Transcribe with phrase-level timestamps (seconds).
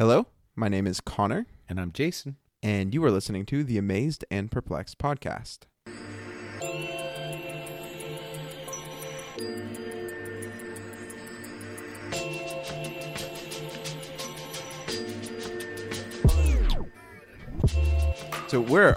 [0.00, 2.36] Hello, my name is Connor, And I'm Jason.
[2.62, 5.58] and you are listening to the Amazed and Perplexed podcast.
[18.48, 18.96] So we're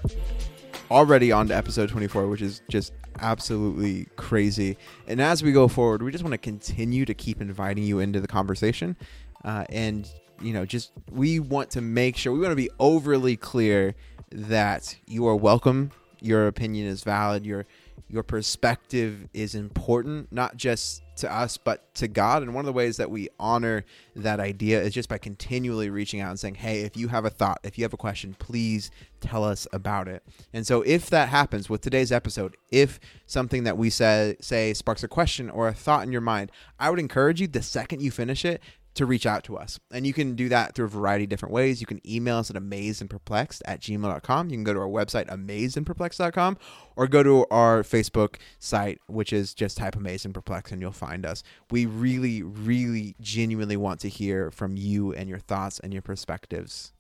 [0.90, 4.78] already on to episode 24, which is just absolutely crazy.
[5.06, 8.22] And as we go forward, we just want to continue to keep inviting you into
[8.22, 8.96] the conversation.
[9.44, 10.10] Uh, and,
[10.44, 13.96] you know, just we want to make sure, we want to be overly clear
[14.32, 15.92] that you are welcome.
[16.22, 17.46] Your opinion is valid.
[17.46, 17.66] Your
[18.10, 22.44] your perspective is important, not just to us, but to God.
[22.44, 23.86] And one of the ways that we honor
[24.16, 27.30] that idea is just by continually reaching out and saying, Hey, if you have a
[27.30, 30.24] thought, if you have a question, please tell us about it.
[30.54, 35.04] And so if that happens with today's episode, if something that we say say sparks
[35.04, 38.12] a question or a thought in your mind, I would encourage you the second you
[38.12, 38.62] finish it
[38.96, 39.80] to reach out to us.
[39.92, 41.82] And you can do that through a variety of different ways.
[41.82, 44.50] You can email us at amazedandperplexed at gmail.com.
[44.50, 46.58] You can go to our website, amazedandperplexed.com,
[46.96, 50.92] or go to our Facebook site, which is just type amazed and perplexed, and you'll
[50.92, 51.44] find us.
[51.72, 56.94] We really, really genuinely want to hear from you and your thoughts and your perspectives.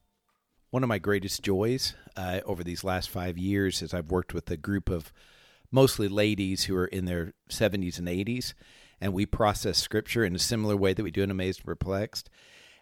[0.71, 4.49] One of my greatest joys uh, over these last five years is I've worked with
[4.49, 5.13] a group of
[5.71, 8.53] mostly ladies who are in their 70s and 80s,
[9.03, 12.29] and we process scripture in a similar way that we do in Amazed and Perplexed.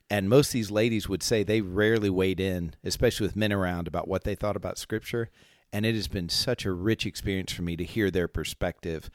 [0.07, 3.87] And most of these ladies would say they rarely weighed in, especially with men around,
[3.87, 5.31] about what they thought about scripture.
[5.73, 9.09] And it has been such a rich experience for me to hear their perspective.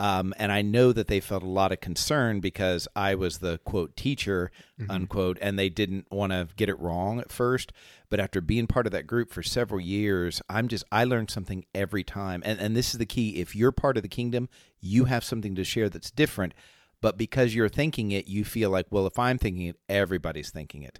[0.00, 3.58] Um, and I know that they felt a lot of concern because I was the
[3.58, 4.50] quote teacher,
[4.88, 7.70] unquote, and they didn't want to get it wrong at first.
[8.08, 11.66] But after being part of that group for several years, I'm just I learned something
[11.74, 12.42] every time.
[12.46, 13.40] And and this is the key.
[13.40, 14.48] If you're part of the kingdom,
[14.80, 16.54] you have something to share that's different.
[17.02, 20.82] But because you're thinking it, you feel like, well, if I'm thinking it, everybody's thinking
[20.82, 20.98] it.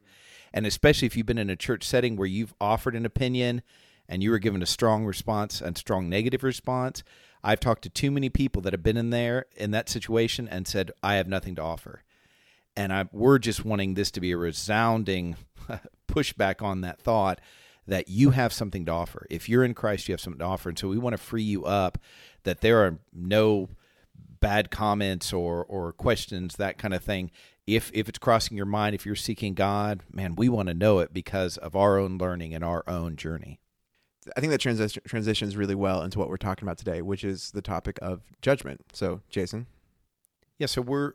[0.52, 3.62] And especially if you've been in a church setting where you've offered an opinion
[4.10, 7.02] and you were given a strong response and strong negative response,
[7.42, 10.66] I've talked to too many people that have been in there in that situation and
[10.66, 12.02] said, I have nothing to offer.
[12.76, 15.36] And I, we're just wanting this to be a resounding
[16.08, 17.40] pushback on that thought
[17.86, 19.26] that you have something to offer.
[19.30, 20.68] If you're in Christ, you have something to offer.
[20.68, 21.98] And so we want to free you up
[22.44, 23.70] that there are no
[24.40, 27.30] bad comments or, or questions, that kind of thing.
[27.66, 30.98] If, if it's crossing your mind, if you're seeking God, man, we want to know
[31.00, 33.60] it because of our own learning and our own journey.
[34.36, 37.52] I think that transi- transitions really well into what we're talking about today, which is
[37.52, 38.82] the topic of judgment.
[38.92, 39.66] So, Jason.
[40.58, 41.14] Yeah, so we're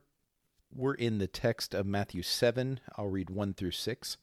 [0.76, 2.80] we're in the text of Matthew 7.
[2.98, 4.18] I'll read 1 through 6.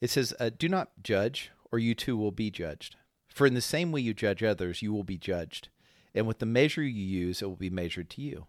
[0.00, 2.96] It says, uh, Do not judge, or you too will be judged.
[3.28, 5.68] For in the same way you judge others, you will be judged.
[6.14, 8.46] And with the measure you use, it will be measured to you.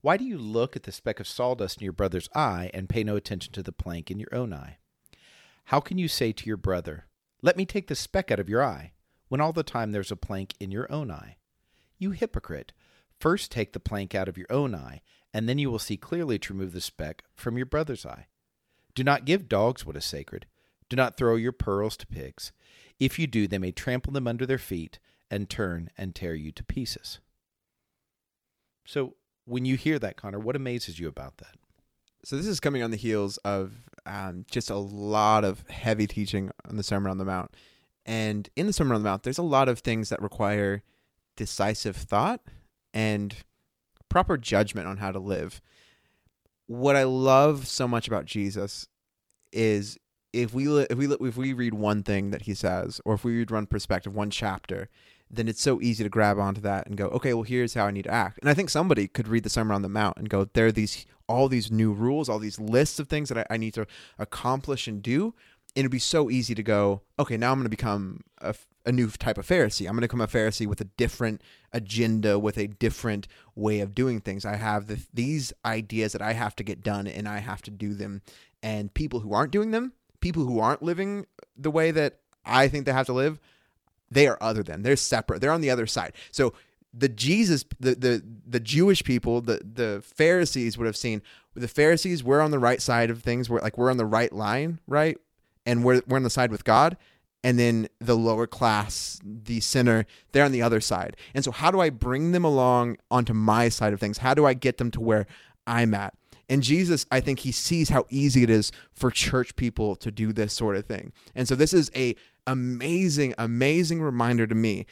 [0.00, 3.04] Why do you look at the speck of sawdust in your brother's eye and pay
[3.04, 4.78] no attention to the plank in your own eye?
[5.64, 7.06] How can you say to your brother,
[7.42, 8.92] Let me take the speck out of your eye,
[9.28, 11.36] when all the time there's a plank in your own eye?
[11.98, 12.72] You hypocrite!
[13.18, 15.02] First take the plank out of your own eye,
[15.32, 18.26] and then you will see clearly to remove the speck from your brother's eye.
[18.94, 20.46] Do not give dogs what is sacred.
[20.88, 22.52] Do not throw your pearls to pigs.
[22.98, 24.98] If you do, they may trample them under their feet
[25.30, 27.20] and turn and tear you to pieces.
[28.84, 29.14] So,
[29.44, 31.54] when you hear that, Connor, what amazes you about that?
[32.24, 33.72] So this is coming on the heels of
[34.06, 37.54] um, just a lot of heavy teaching on the Sermon on the Mount,
[38.04, 40.82] and in the Sermon on the Mount, there's a lot of things that require
[41.36, 42.40] decisive thought
[42.92, 43.36] and
[44.08, 45.60] proper judgment on how to live.
[46.66, 48.86] What I love so much about Jesus
[49.52, 49.98] is
[50.32, 53.14] if we li- if we li- if we read one thing that he says, or
[53.14, 54.88] if we read one perspective, one chapter,
[55.30, 57.90] then it's so easy to grab onto that and go, okay, well, here's how I
[57.90, 58.38] need to act.
[58.40, 60.72] And I think somebody could read the Sermon on the Mount and go, there are
[60.72, 63.86] these all these new rules, all these lists of things that I, I need to
[64.18, 65.34] accomplish and do.
[65.76, 68.54] And it'd be so easy to go, okay, now I'm going to become a,
[68.84, 69.86] a new type of Pharisee.
[69.86, 71.42] I'm going to become a Pharisee with a different
[71.72, 74.44] agenda, with a different way of doing things.
[74.44, 77.70] I have the, these ideas that I have to get done, and I have to
[77.70, 78.22] do them.
[78.64, 81.26] And people who aren't doing them, people who aren't living
[81.56, 83.38] the way that I think they have to live,
[84.10, 84.82] they are other than.
[84.82, 85.40] They're separate.
[85.40, 86.14] They're on the other side.
[86.32, 86.52] So
[86.92, 91.22] the Jesus, the the the Jewish people, the the Pharisees would have seen
[91.54, 92.24] the Pharisees.
[92.24, 93.48] We're on the right side of things.
[93.48, 95.18] We're like we're on the right line, right?
[95.66, 96.96] And we're we're on the side with God.
[97.42, 101.16] And then the lower class, the sinner, they're on the other side.
[101.32, 104.18] And so, how do I bring them along onto my side of things?
[104.18, 105.26] How do I get them to where
[105.66, 106.12] I'm at?
[106.50, 110.32] And Jesus, I think he sees how easy it is for church people to do
[110.32, 111.12] this sort of thing.
[111.34, 112.14] And so this is a
[112.46, 114.84] amazing, amazing reminder to me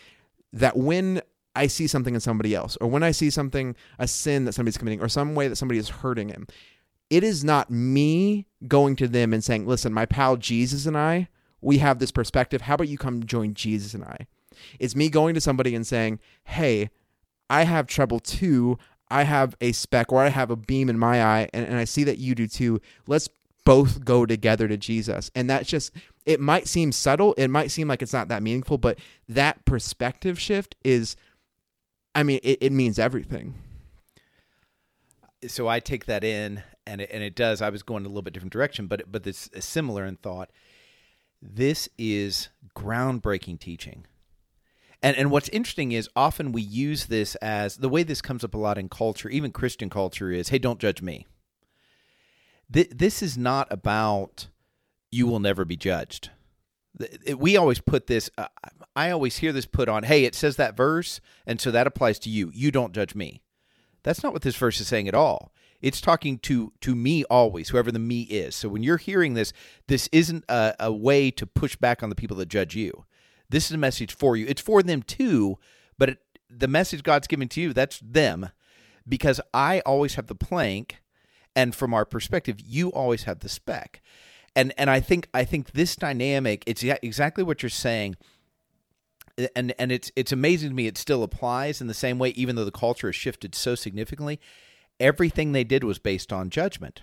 [0.52, 1.20] that when
[1.58, 4.78] I see something in somebody else, or when I see something, a sin that somebody's
[4.78, 6.46] committing, or some way that somebody is hurting him,
[7.10, 11.28] it is not me going to them and saying, "Listen, my pal Jesus and I,
[11.60, 12.62] we have this perspective.
[12.62, 14.26] How about you come join Jesus and I?"
[14.78, 16.90] It's me going to somebody and saying, "Hey,
[17.50, 18.78] I have trouble too.
[19.10, 21.84] I have a speck or I have a beam in my eye, and, and I
[21.84, 22.80] see that you do too.
[23.06, 23.28] Let's
[23.64, 25.90] both go together to Jesus." And that's just
[26.24, 30.38] it might seem subtle, it might seem like it's not that meaningful, but that perspective
[30.38, 31.16] shift is
[32.18, 33.54] I mean, it, it means everything.
[35.46, 37.62] So I take that in and it, and it does.
[37.62, 40.50] I was going a little bit different direction, but but it's similar in thought.
[41.40, 44.04] This is groundbreaking teaching.
[45.00, 48.52] And and what's interesting is often we use this as the way this comes up
[48.52, 51.24] a lot in culture, even Christian culture is, hey, don't judge me.
[52.72, 54.48] Th- this is not about
[55.12, 56.30] you will never be judged.
[57.36, 58.48] We always put this uh,
[58.96, 62.18] I always hear this put on, hey, it says that verse and so that applies
[62.20, 62.50] to you.
[62.52, 63.42] You don't judge me.
[64.02, 65.52] That's not what this verse is saying at all.
[65.80, 68.56] It's talking to to me always, whoever the me is.
[68.56, 69.52] So when you're hearing this,
[69.86, 73.04] this isn't a, a way to push back on the people that judge you.
[73.48, 74.46] This is a message for you.
[74.48, 75.58] It's for them too,
[75.96, 76.18] but it,
[76.50, 78.50] the message God's giving to you, that's them.
[79.08, 81.00] Because I always have the plank,
[81.56, 84.02] and from our perspective, you always have the speck.
[84.56, 88.16] And and I think I think this dynamic, it's exactly what you're saying.
[89.54, 92.56] And and it's it's amazing to me it still applies in the same way, even
[92.56, 94.40] though the culture has shifted so significantly.
[94.98, 97.02] Everything they did was based on judgment.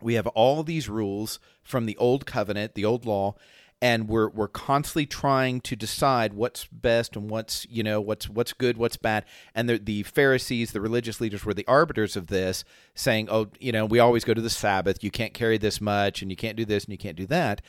[0.00, 3.34] We have all these rules from the old covenant, the old law,
[3.80, 8.52] and we're we're constantly trying to decide what's best and what's you know what's what's
[8.52, 9.24] good what's bad.
[9.54, 12.64] And the the Pharisees the religious leaders were the arbiters of this
[12.94, 15.04] saying oh you know we always go to the sabbath.
[15.04, 17.62] You can't carry this much and you can't do this and you can't do that.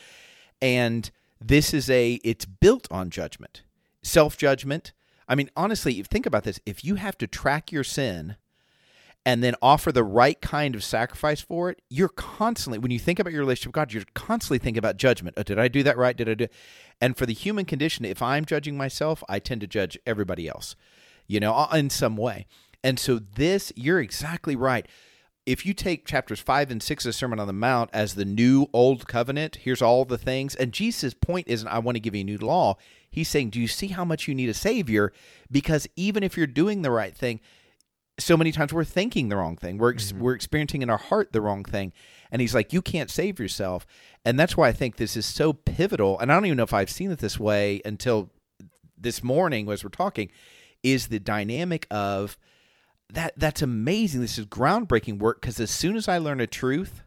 [0.61, 1.09] And
[1.39, 3.63] this is a it's built on judgment
[4.01, 4.93] self judgment
[5.27, 6.59] i mean honestly think about this.
[6.65, 8.35] If you have to track your sin
[9.29, 13.19] and then offer the right kind of sacrifice for it, you're constantly, when you think
[13.19, 15.35] about your relationship with God, you're constantly thinking about judgment.
[15.37, 16.17] Oh, did I do that right?
[16.17, 16.47] Did I do?
[16.99, 20.75] And for the human condition, if I'm judging myself, I tend to judge everybody else,
[21.27, 22.47] you know, uh, in some way.
[22.83, 24.87] And so this, you're exactly right.
[25.45, 28.25] If you take chapters five and six of the Sermon on the Mount as the
[28.25, 30.55] new old covenant, here's all the things.
[30.55, 32.77] And Jesus' point isn't, I want to give you a new law.
[33.11, 35.13] He's saying, Do you see how much you need a Savior?
[35.51, 37.41] Because even if you're doing the right thing,
[38.19, 39.77] so many times we're thinking the wrong thing.
[39.77, 40.21] We're ex- mm-hmm.
[40.21, 41.93] we're experiencing in our heart the wrong thing.
[42.31, 43.87] And he's like, you can't save yourself.
[44.23, 46.19] And that's why I think this is so pivotal.
[46.19, 48.29] And I don't even know if I've seen it this way until
[48.97, 50.31] this morning as we're talking.
[50.83, 52.37] Is the dynamic of
[53.11, 53.33] that?
[53.35, 54.21] That's amazing.
[54.21, 57.03] This is groundbreaking work because as soon as I learn a truth,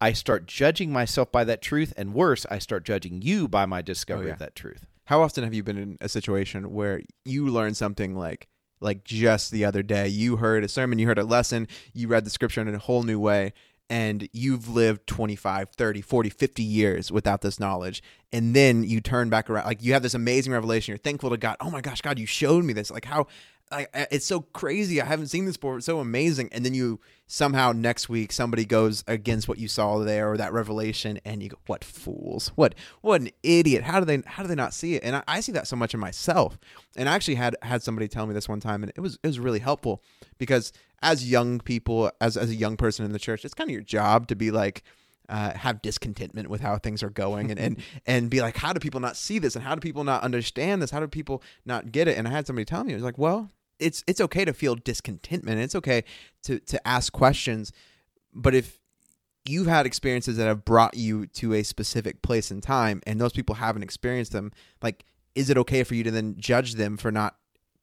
[0.00, 3.82] I start judging myself by that truth, and worse, I start judging you by my
[3.82, 4.32] discovery oh, yeah.
[4.34, 4.86] of that truth.
[5.06, 8.46] How often have you been in a situation where you learn something like?
[8.80, 10.08] Like just the other day.
[10.08, 13.02] You heard a sermon, you heard a lesson, you read the scripture in a whole
[13.02, 13.52] new way,
[13.90, 18.02] and you've lived 25, 30, 40, 50 years without this knowledge.
[18.32, 20.92] And then you turn back around, like you have this amazing revelation.
[20.92, 21.56] You're thankful to God.
[21.60, 22.90] Oh my gosh, God, you showed me this.
[22.90, 23.26] Like how
[23.70, 25.00] like it's so crazy.
[25.00, 25.76] I haven't seen this before.
[25.76, 26.48] It's so amazing.
[26.52, 30.52] And then you somehow next week somebody goes against what you saw there or that
[30.52, 32.48] revelation, and you go, "What fools!
[32.54, 33.84] What what an idiot!
[33.84, 35.76] How do they how do they not see it?" And I, I see that so
[35.76, 36.58] much in myself.
[36.96, 39.26] And I actually had had somebody tell me this one time, and it was it
[39.26, 40.02] was really helpful
[40.38, 40.72] because
[41.02, 43.82] as young people, as as a young person in the church, it's kind of your
[43.82, 44.82] job to be like.
[45.30, 48.80] Uh, have discontentment with how things are going and, and and be like how do
[48.80, 51.92] people not see this and how do people not understand this how do people not
[51.92, 54.44] get it and i had somebody tell me it was like well it's it's okay
[54.44, 55.60] to feel discontentment.
[55.60, 56.04] It's okay
[56.44, 57.72] to to ask questions,
[58.34, 58.80] but if
[59.44, 63.32] you've had experiences that have brought you to a specific place in time and those
[63.32, 65.04] people haven't experienced them, like
[65.34, 67.36] is it okay for you to then judge them for not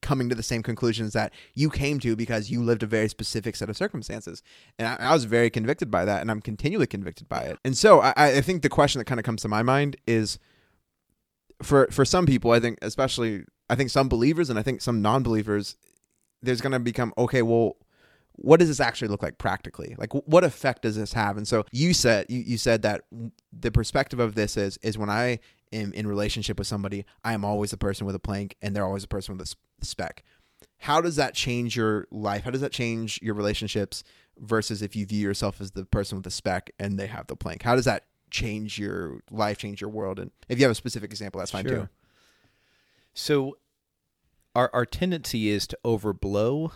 [0.05, 3.55] coming to the same conclusions that you came to because you lived a very specific
[3.55, 4.43] set of circumstances.
[4.77, 7.57] And I, I was very convicted by that, and I'm continually convicted by it.
[7.65, 10.37] And so I, I think the question that kind of comes to my mind is
[11.63, 15.01] for for some people, I think especially I think some believers and I think some
[15.01, 15.75] non-believers,
[16.45, 17.41] there's going to become okay.
[17.41, 17.77] Well,
[18.37, 19.95] what does this actually look like practically?
[19.97, 21.37] Like, what effect does this have?
[21.37, 23.01] And so you said you, you said that
[23.51, 25.39] the perspective of this is is when I
[25.71, 28.85] am in relationship with somebody, I am always a person with a plank, and they're
[28.85, 30.23] always a person with a speck
[30.79, 32.43] How does that change your life?
[32.43, 34.03] How does that change your relationships
[34.37, 37.35] versus if you view yourself as the person with the speck and they have the
[37.35, 37.63] plank?
[37.63, 40.19] How does that change your life, change your world?
[40.19, 41.77] And if you have a specific example, that's fine sure.
[41.77, 41.89] too.
[43.13, 43.57] So
[44.55, 46.71] our our tendency is to overblow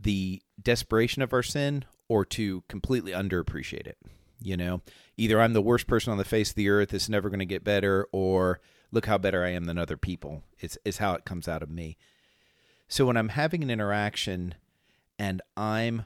[0.00, 3.98] the desperation of our sin or to completely underappreciate it.
[4.40, 4.82] You know,
[5.16, 7.44] either I'm the worst person on the face of the earth, it's never going to
[7.44, 8.60] get better, or
[8.92, 10.42] look how better I am than other people.
[10.58, 11.96] It's is how it comes out of me.
[12.86, 14.54] So when I'm having an interaction
[15.18, 16.04] and I'm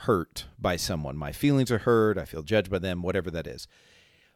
[0.00, 1.16] hurt by someone.
[1.16, 2.18] My feelings are hurt.
[2.18, 3.66] I feel judged by them, whatever that is.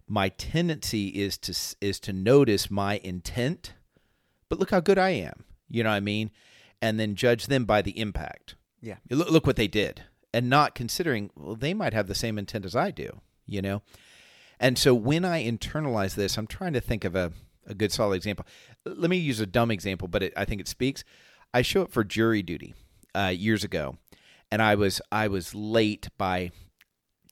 [0.06, 3.74] My tendency is to is to notice my intent,
[4.48, 5.44] but look how good I am.
[5.68, 6.30] You know what I mean?
[6.80, 8.54] And then judge them by the impact.
[8.80, 8.96] Yeah.
[9.10, 12.64] Look, look what they did, and not considering well they might have the same intent
[12.64, 13.20] as I do.
[13.46, 13.82] You know,
[14.60, 17.32] and so when I internalize this, I'm trying to think of a
[17.66, 18.46] a good solid example.
[18.84, 21.04] Let me use a dumb example, but it, I think it speaks.
[21.52, 22.74] I show up for jury duty
[23.14, 23.96] uh, years ago,
[24.50, 26.50] and I was I was late by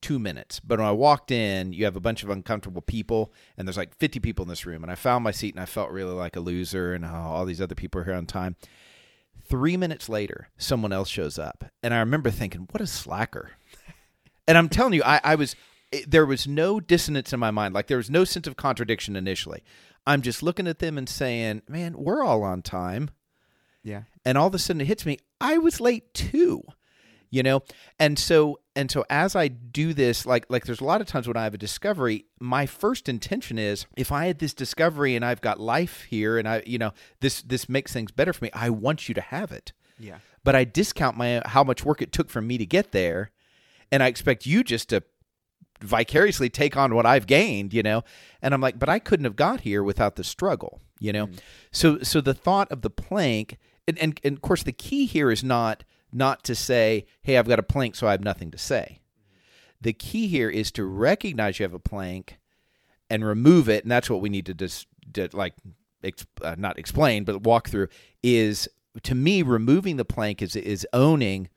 [0.00, 0.60] two minutes.
[0.60, 3.96] But when I walked in, you have a bunch of uncomfortable people, and there's like
[3.96, 4.82] 50 people in this room.
[4.82, 7.44] And I found my seat, and I felt really like a loser, and oh, all
[7.44, 8.56] these other people are here on time.
[9.48, 13.52] Three minutes later, someone else shows up, and I remember thinking, "What a slacker!"
[14.48, 15.54] and I'm telling you, I, I was
[15.92, 17.72] eh, there was no dissonance in my mind.
[17.72, 19.62] Like there was no sense of contradiction initially.
[20.04, 23.10] I'm just looking at them and saying, "Man, we're all on time."
[23.86, 24.02] Yeah.
[24.24, 26.64] And all of a sudden it hits me, I was late too.
[27.30, 27.62] You know?
[27.98, 31.26] And so and so as I do this, like like there's a lot of times
[31.26, 35.24] when I have a discovery, my first intention is if I had this discovery and
[35.24, 38.50] I've got life here and I you know, this this makes things better for me,
[38.52, 39.72] I want you to have it.
[39.98, 40.18] Yeah.
[40.44, 43.32] But I discount my how much work it took for me to get there
[43.90, 45.02] and I expect you just to
[45.80, 48.02] vicariously take on what I've gained, you know.
[48.42, 51.26] And I'm like, but I couldn't have got here without the struggle, you know.
[51.26, 51.38] Mm.
[51.72, 55.30] So so the thought of the plank and, and, and of course the key here
[55.30, 55.84] is not
[56.16, 59.00] not to say, hey, I've got a plank, so I have nothing to say.
[59.80, 62.38] The key here is to recognize you have a plank
[63.10, 65.54] and remove it, and that's what we need to just to like
[66.02, 67.88] ex, uh, not explain, but walk through.
[68.22, 68.68] Is
[69.02, 71.48] to me removing the plank is is owning.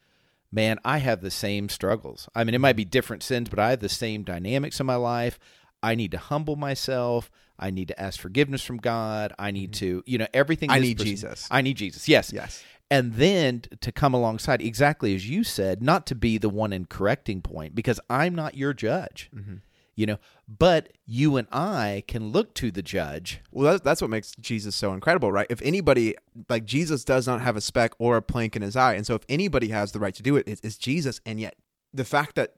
[0.52, 2.28] Man, I have the same struggles.
[2.34, 4.96] I mean, it might be different sins, but I have the same dynamics in my
[4.96, 5.38] life.
[5.84, 7.30] I need to humble myself.
[7.60, 9.34] I need to ask forgiveness from God.
[9.38, 10.00] I need mm-hmm.
[10.00, 10.72] to, you know, everything.
[10.72, 11.48] I need person, Jesus.
[11.52, 12.08] I need Jesus.
[12.08, 12.34] Yes.
[12.34, 12.64] Yes.
[12.92, 16.86] And then to come alongside, exactly as you said, not to be the one in
[16.86, 19.30] correcting point, because I'm not your judge.
[19.36, 19.56] Mm-hmm.
[19.96, 20.18] You know,
[20.48, 23.42] but you and I can look to the judge.
[23.52, 25.46] Well, that's, that's what makes Jesus so incredible, right?
[25.50, 26.16] If anybody,
[26.48, 28.94] like Jesus does not have a speck or a plank in his eye.
[28.94, 31.20] And so if anybody has the right to do it, it's, it's Jesus.
[31.26, 31.56] And yet
[31.94, 32.56] the fact that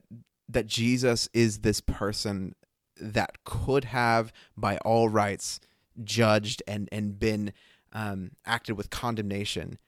[0.50, 2.54] that Jesus is this person
[3.00, 5.60] that could have, by all rights,
[6.04, 7.54] judged and and been
[7.92, 9.80] um, acted with condemnation.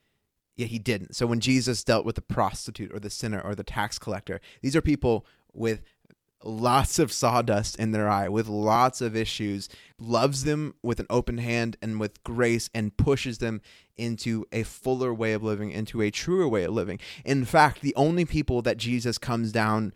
[0.56, 1.16] Yet he didn't.
[1.16, 4.76] So when Jesus dealt with the prostitute or the sinner or the tax collector, these
[4.76, 5.82] are people with
[6.44, 11.38] lots of sawdust in their eye, with lots of issues, loves them with an open
[11.38, 13.62] hand and with grace, and pushes them
[13.96, 17.00] into a fuller way of living, into a truer way of living.
[17.26, 19.94] In fact, the only people that Jesus comes down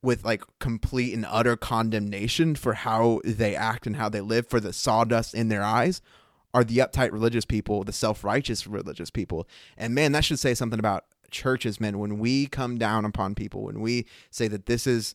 [0.00, 4.60] with like complete and utter condemnation for how they act and how they live for
[4.60, 6.00] the sawdust in their eyes
[6.54, 9.46] are the uptight religious people, the self-righteous religious people.
[9.76, 13.64] And man, that should say something about churches, man, when we come down upon people,
[13.64, 15.14] when we say that this is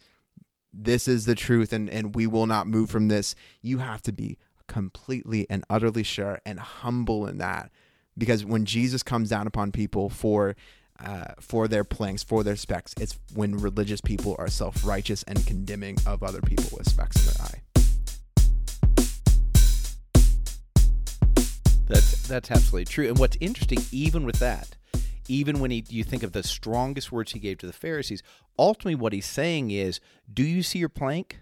[0.76, 4.12] this is the truth and and we will not move from this, you have to
[4.12, 4.38] be
[4.68, 7.72] completely and utterly sure and humble in that.
[8.18, 10.56] Because when Jesus comes down upon people for
[11.04, 12.94] uh, for their planks, for their specks.
[13.00, 17.34] It's when religious people are self righteous and condemning of other people with specks in
[17.34, 17.73] their eye.
[21.94, 23.08] That's that's absolutely true.
[23.08, 24.76] And what's interesting, even with that,
[25.28, 28.24] even when he, you think of the strongest words he gave to the Pharisees,
[28.58, 30.00] ultimately what he's saying is,
[30.32, 31.40] "Do you see your plank?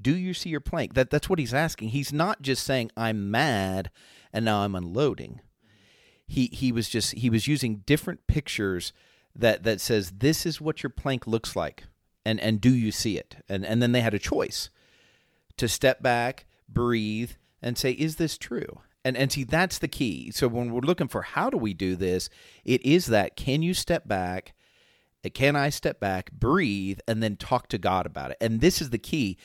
[0.00, 1.90] Do you see your plank?" That that's what he's asking.
[1.90, 3.90] He's not just saying, "I'm mad,"
[4.32, 5.40] and now I'm unloading
[6.28, 8.92] he he was just he was using different pictures
[9.34, 11.84] that that says this is what your plank looks like
[12.24, 14.68] and and do you see it and and then they had a choice
[15.56, 17.32] to step back breathe
[17.62, 20.30] and say is this true and and see that's the key.
[20.30, 22.28] So when we're looking for how do we do this
[22.64, 24.54] it is that can you step back?
[25.34, 28.36] Can i step back breathe and then talk to god about it?
[28.40, 29.36] And this is the key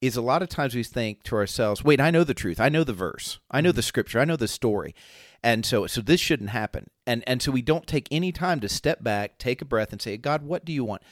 [0.00, 2.60] is a lot of times we think to ourselves wait i know the truth.
[2.60, 3.38] I know the verse.
[3.50, 4.20] I know the scripture.
[4.20, 4.94] I know the story.
[5.42, 6.90] And so so this shouldn't happen.
[7.06, 10.02] And and so we don't take any time to step back take a breath and
[10.02, 11.02] say god what do you want?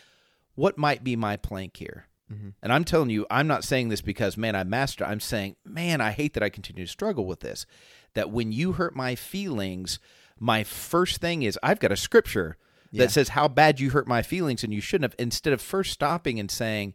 [0.57, 2.07] What might be my plank here?
[2.33, 2.51] Mm-hmm.
[2.63, 6.01] and i'm telling you i'm not saying this because man i mastered i'm saying man
[6.01, 7.67] i hate that i continue to struggle with this
[8.15, 9.99] that when you hurt my feelings
[10.39, 12.57] my first thing is i've got a scripture
[12.93, 13.07] that yeah.
[13.07, 16.41] says how bad you hurt my feelings and you shouldn't have instead of first stopping
[16.41, 16.95] and saying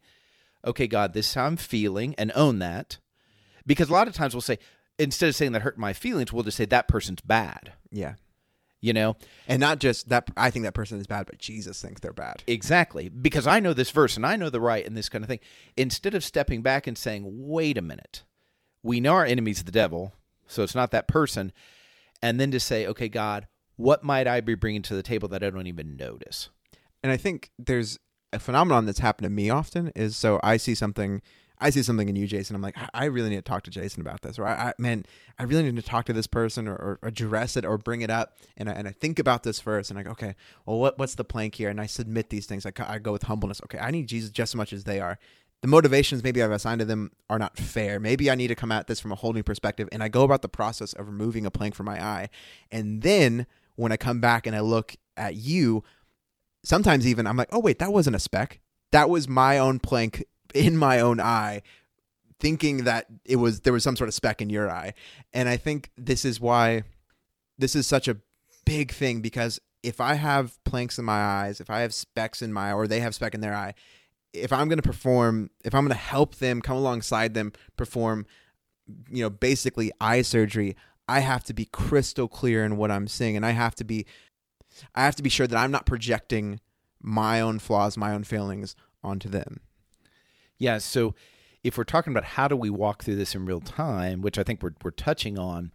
[0.66, 2.98] okay god this is how i'm feeling and own that
[3.66, 4.60] because a lot of times we'll say
[4.98, 7.74] instead of saying that hurt my feelings, we'll just say that person's bad.
[7.92, 8.16] Yeah.
[8.82, 9.16] You know?
[9.48, 12.44] And not just that I think that person is bad, but Jesus thinks they're bad.
[12.48, 13.10] Exactly.
[13.10, 15.40] Because I know this verse and I know the right and this kind of thing.
[15.76, 18.24] Instead of stepping back and saying, wait a minute,
[18.84, 20.14] we know our enemy's the devil,
[20.48, 21.52] so it's not that person.
[22.22, 25.44] And then to say, okay, God, what might I be bringing to the table that
[25.44, 26.50] I don't even notice?
[27.04, 28.00] And I think there's
[28.34, 31.22] a phenomenon that's happened to me often is so I see something
[31.58, 32.56] I see something in you, Jason.
[32.56, 35.06] I'm like, I- really need to talk to Jason about this, or I, I man,
[35.40, 38.10] I really need to talk to this person, or, or address it, or bring it
[38.10, 40.36] up, and I, and I think about this first, and I go, okay,
[40.66, 41.70] well, what what's the plank here?
[41.70, 42.66] And I submit these things.
[42.66, 43.62] I, I go with humbleness.
[43.66, 45.18] Okay, I need Jesus just as much as they are.
[45.62, 48.00] The motivations maybe I've assigned to them are not fair.
[48.00, 50.24] Maybe I need to come at this from a whole new perspective, and I go
[50.24, 52.30] about the process of removing a plank from my eye,
[52.72, 55.84] and then when I come back and I look at you,
[56.64, 58.60] sometimes even I'm like, oh wait, that wasn't a speck.
[58.92, 61.62] That was my own plank in my own eye,
[62.40, 64.94] thinking that it was there was some sort of speck in your eye.
[65.34, 66.84] And I think this is why
[67.58, 68.18] this is such a
[68.66, 72.52] big thing because if I have planks in my eyes, if I have specks in
[72.52, 73.74] my or they have speck in their eye,
[74.36, 78.25] if I'm going to perform, if I'm going to help them come alongside them perform,
[79.10, 80.75] you know, basically eye surgery,
[81.08, 84.06] I have to be crystal clear in what I'm saying and I have to be
[84.94, 86.60] I have to be sure that I'm not projecting
[87.01, 89.62] my own flaws, my own failings onto them.
[90.58, 90.80] Yeah.
[90.80, 91.15] So
[91.63, 94.44] if we're talking about how do we walk through this in real time, which I
[94.44, 95.72] think we're, we're touching on,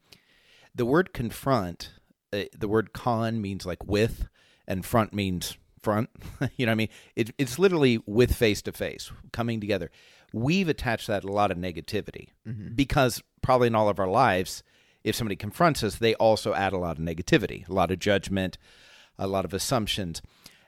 [0.75, 1.93] the word confront,
[2.33, 4.29] uh, the word con means like with,
[4.67, 6.11] and front means front.
[6.57, 6.89] you know what I mean?
[7.17, 9.91] It, it's literally with face to face, coming together.
[10.33, 12.75] We've attached that a lot of negativity mm-hmm.
[12.75, 14.63] because probably in all of our lives,
[15.03, 18.59] if somebody confronts us, they also add a lot of negativity, a lot of judgment,
[19.19, 20.23] a lot of assumptions.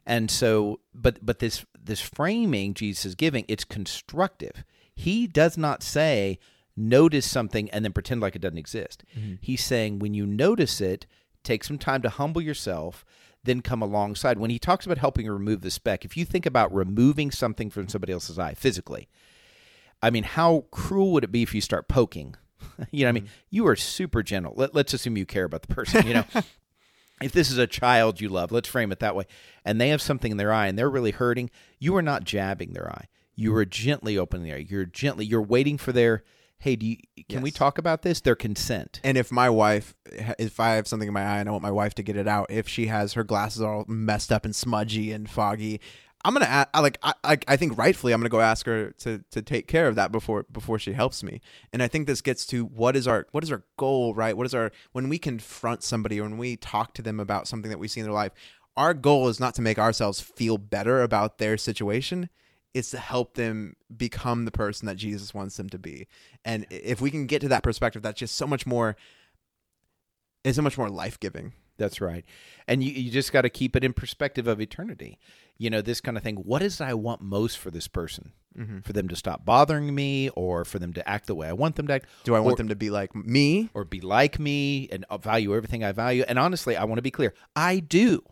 [0.04, 4.64] And so, but but this this framing Jesus is giving, it's constructive.
[4.94, 6.38] He does not say
[6.76, 9.04] notice something and then pretend like it doesn't exist.
[9.16, 9.34] Mm-hmm.
[9.40, 11.06] He's saying when you notice it,
[11.44, 13.04] take some time to humble yourself,
[13.44, 14.38] then come alongside.
[14.38, 17.88] When he talks about helping remove the speck, if you think about removing something from
[17.88, 19.08] somebody else's eye physically,
[20.02, 22.34] I mean, how cruel would it be if you start poking?
[22.90, 23.32] you know, I mean, mm-hmm.
[23.50, 24.54] you are super gentle.
[24.56, 26.06] Let, let's assume you care about the person.
[26.06, 26.24] You know,
[27.22, 29.24] if this is a child you love, let's frame it that way,
[29.64, 32.72] and they have something in their eye and they're really hurting, you are not jabbing
[32.72, 33.06] their eye.
[33.34, 33.58] You mm-hmm.
[33.58, 34.66] are gently opening their eye.
[34.68, 35.24] You're gently.
[35.24, 36.24] You're waiting for their.
[36.62, 36.96] Hey, do you,
[37.28, 38.20] can we talk about this?
[38.20, 39.00] Their consent.
[39.02, 39.96] And if my wife,
[40.38, 42.28] if I have something in my eye and I want my wife to get it
[42.28, 45.80] out, if she has her glasses all messed up and smudgy and foggy,
[46.24, 48.92] I'm gonna a- I like I I I think rightfully I'm gonna go ask her
[48.98, 51.40] to to take care of that before before she helps me.
[51.72, 54.36] And I think this gets to what is our what is our goal, right?
[54.36, 57.70] What is our when we confront somebody or when we talk to them about something
[57.70, 58.30] that we see in their life,
[58.76, 62.28] our goal is not to make ourselves feel better about their situation.
[62.74, 66.08] It's to help them become the person that Jesus wants them to be.
[66.44, 68.96] And if we can get to that perspective, that's just so much more
[70.44, 71.52] it's so much more life giving.
[71.78, 72.24] That's right.
[72.68, 75.18] And you, you just got to keep it in perspective of eternity.
[75.56, 76.36] You know, this kind of thing.
[76.36, 78.32] What is it I want most for this person?
[78.58, 78.80] Mm-hmm.
[78.80, 81.76] For them to stop bothering me or for them to act the way I want
[81.76, 82.06] them to act?
[82.24, 83.70] Do I want Or- them to be like me?
[83.72, 86.24] or be like me and value everything I value.
[86.28, 87.32] And honestly, I want to be clear.
[87.56, 88.22] I do.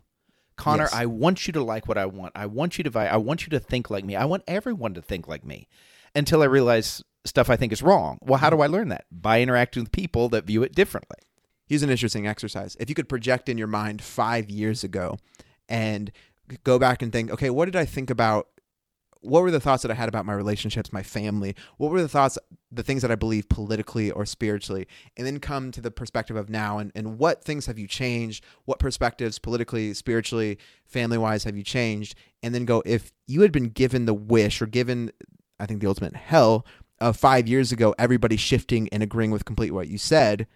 [0.61, 0.95] Connor, Yes.
[0.95, 2.33] I want you to like what I want.
[2.37, 2.99] I want you to.
[2.99, 4.15] I want you to think like me.
[4.15, 5.69] I want everyone to think like me
[6.15, 8.19] until I realize stuff I think is wrong.
[8.23, 9.05] Well, how do I learn that?
[9.11, 11.17] By interacting with people that view it differently.
[11.67, 12.77] Here's an interesting exercise.
[12.81, 15.19] If you could project in your mind five years ago
[15.69, 16.11] and
[16.65, 18.49] go back and think, okay, what did I think about?
[19.23, 21.55] What were the thoughts that I had about my relationships, my family?
[21.77, 22.39] What were the thoughts,
[22.73, 24.87] the things that I believe politically or spiritually?
[25.17, 28.45] And then come to the perspective of now and, and what things have you changed?
[28.65, 32.15] What perspectives, politically, spiritually, family wise, have you changed?
[32.43, 35.13] And then go, if you had been given the wish or given,
[35.59, 36.65] I think, the ultimate hell
[36.99, 40.47] of five years ago, everybody shifting and agreeing with completely what you said,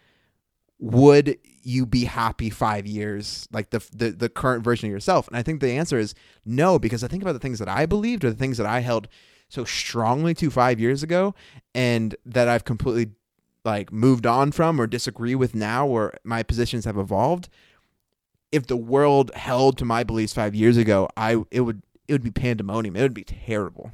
[0.84, 5.26] would you be happy five years like the, the the current version of yourself?
[5.28, 7.86] And i think the answer is no because i think about the things that i
[7.86, 9.08] believed or the things that i held
[9.48, 11.34] so strongly to five years ago
[11.74, 13.12] and that i've completely
[13.64, 17.48] like moved on from or disagree with now or my positions have evolved.
[18.52, 22.22] If the world held to my beliefs five years ago i it would it would
[22.22, 22.94] be pandemonium.
[22.94, 23.90] It would be terrible.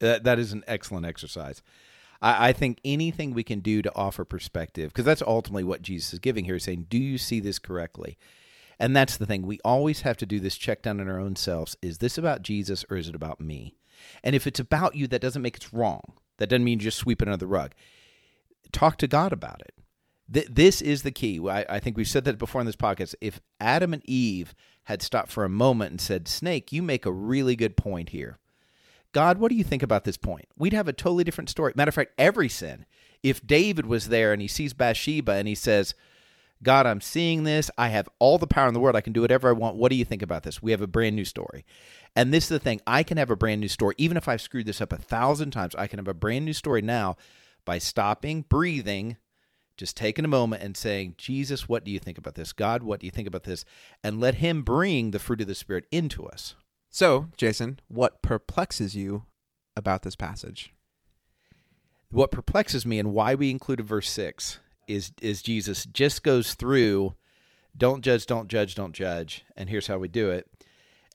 [0.00, 1.62] That, that is an excellent exercise.
[2.20, 6.14] I, I think anything we can do to offer perspective, because that's ultimately what Jesus
[6.14, 8.18] is giving here, saying, Do you see this correctly?
[8.78, 9.42] And that's the thing.
[9.42, 11.76] We always have to do this check down in our own selves.
[11.80, 13.74] Is this about Jesus or is it about me?
[14.22, 16.12] And if it's about you, that doesn't make it wrong.
[16.38, 17.72] That doesn't mean you just sweep it under the rug.
[18.72, 19.74] Talk to God about it.
[20.32, 21.40] Th- this is the key.
[21.48, 23.14] I, I think we've said that before in this podcast.
[23.20, 27.12] If Adam and Eve had stopped for a moment and said, Snake, you make a
[27.12, 28.38] really good point here.
[29.16, 30.44] God, what do you think about this point?
[30.58, 31.72] We'd have a totally different story.
[31.74, 32.84] Matter of fact, every sin.
[33.22, 35.94] If David was there and he sees Bathsheba and he says,
[36.62, 37.70] God, I'm seeing this.
[37.78, 38.94] I have all the power in the world.
[38.94, 39.76] I can do whatever I want.
[39.76, 40.60] What do you think about this?
[40.60, 41.64] We have a brand new story.
[42.14, 43.94] And this is the thing I can have a brand new story.
[43.96, 46.52] Even if I've screwed this up a thousand times, I can have a brand new
[46.52, 47.16] story now
[47.64, 49.16] by stopping, breathing,
[49.78, 52.52] just taking a moment and saying, Jesus, what do you think about this?
[52.52, 53.64] God, what do you think about this?
[54.04, 56.54] And let Him bring the fruit of the Spirit into us.
[56.96, 59.24] So, Jason, what perplexes you
[59.76, 60.72] about this passage?
[62.10, 67.14] What perplexes me and why we included verse 6 is is Jesus just goes through
[67.76, 70.48] don't judge, don't judge, don't judge, and here's how we do it.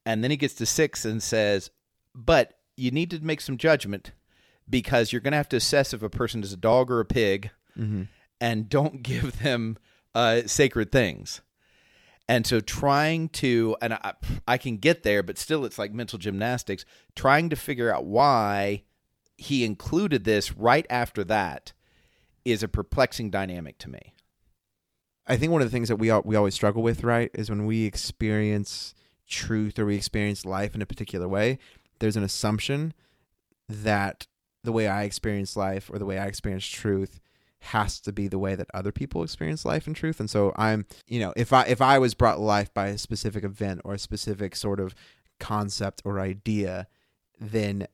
[0.05, 1.71] And then he gets to 6 and says,
[2.13, 4.11] "But you need to make some judgment
[4.69, 7.05] because you're going to have to assess if a person is a dog or a
[7.05, 8.03] pig Mm-hmm.
[8.39, 9.79] and don't give them
[10.13, 11.41] uh, sacred things.
[12.31, 14.13] And so trying to, and I,
[14.47, 18.83] I can get there, but still it's like mental gymnastics, trying to figure out why
[19.37, 21.73] he included this right after that
[22.45, 24.13] is a perplexing dynamic to me.
[25.27, 27.49] I think one of the things that we all, we always struggle with, right, is
[27.49, 28.95] when we experience
[29.27, 31.59] truth or we experience life in a particular way,
[31.99, 32.93] there's an assumption
[33.67, 34.25] that
[34.63, 37.19] the way I experience life or the way I experience truth
[37.61, 40.19] has to be the way that other people experience life and truth.
[40.19, 43.43] And so I'm, you know, if I if I was brought life by a specific
[43.43, 44.95] event or a specific sort of
[45.39, 46.87] concept or idea,
[47.39, 47.87] then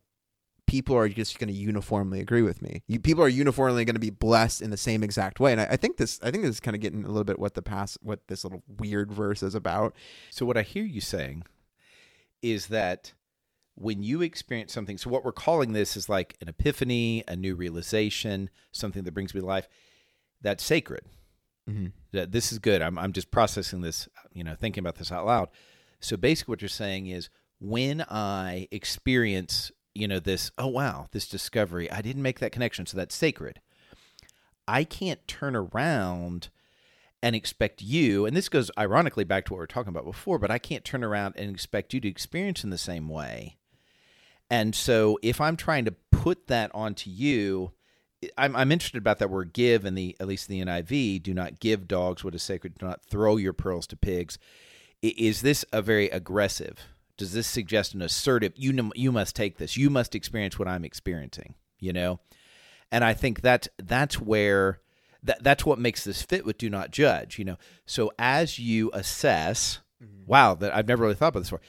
[0.67, 2.83] people are just going to uniformly agree with me.
[2.87, 5.53] You, people are uniformly going to be blessed in the same exact way.
[5.53, 7.39] And I, I think this, I think this is kind of getting a little bit
[7.39, 9.95] what the past, what this little weird verse is about.
[10.29, 11.43] So what I hear you saying
[12.41, 13.13] is that
[13.79, 17.53] when you experience something, so what we're calling this is like an epiphany, a new
[17.55, 19.69] realization, something that brings me to life,
[20.41, 21.01] that's sacred.
[21.69, 21.87] Mm-hmm.
[22.11, 22.81] That this is good.
[22.81, 25.49] I'm I'm just processing this, you know, thinking about this out loud.
[25.99, 31.27] So basically what you're saying is when I experience, you know, this, oh wow, this
[31.27, 33.61] discovery, I didn't make that connection, so that's sacred.
[34.67, 36.49] I can't turn around
[37.21, 40.39] and expect you, and this goes ironically back to what we are talking about before,
[40.39, 43.57] but I can't turn around and expect you to experience in the same way.
[44.49, 47.71] And so if I'm trying to put that onto you,
[48.37, 51.23] I'm, I'm interested about that word give in the at least in the NIV.
[51.23, 52.75] Do not give dogs what is sacred.
[52.77, 54.37] Do not throw your pearls to pigs.
[55.01, 56.79] Is this a very aggressive?
[57.17, 58.53] Does this suggest an assertive?
[58.55, 59.77] You you must take this.
[59.77, 61.55] You must experience what I'm experiencing.
[61.79, 62.19] You know,
[62.91, 64.79] and I think that's that's where
[65.23, 67.37] that that's what makes this fit with do not judge.
[67.37, 70.23] You know, so as you assess, mm-hmm.
[70.25, 71.61] wow, that I've never really thought about this before.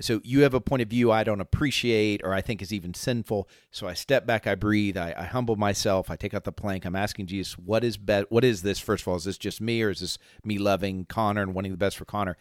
[0.00, 2.94] So you have a point of view I don't appreciate or I think is even
[2.94, 3.48] sinful.
[3.70, 6.84] So I step back, I breathe, I, I humble myself, I take out the plank.
[6.84, 8.78] I'm asking Jesus, what is be- What is this?
[8.78, 11.72] First of all, is this just me or is this me loving Connor and wanting
[11.72, 12.38] the best for Connor?